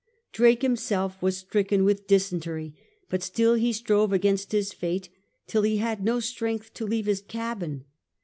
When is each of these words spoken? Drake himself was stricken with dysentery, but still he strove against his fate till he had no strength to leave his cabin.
Drake 0.31 0.63
himself 0.63 1.21
was 1.21 1.37
stricken 1.37 1.83
with 1.83 2.07
dysentery, 2.07 2.73
but 3.07 3.21
still 3.21 3.53
he 3.53 3.71
strove 3.71 4.11
against 4.11 4.51
his 4.51 4.73
fate 4.73 5.09
till 5.45 5.61
he 5.61 5.77
had 5.77 6.03
no 6.03 6.19
strength 6.19 6.73
to 6.73 6.87
leave 6.87 7.05
his 7.05 7.21
cabin. 7.21 7.85